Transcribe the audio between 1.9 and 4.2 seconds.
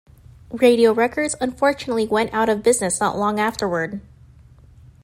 went out of business not long afterward.